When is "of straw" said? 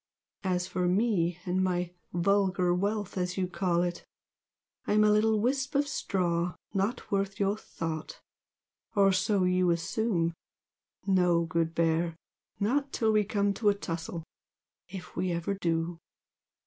5.75-6.55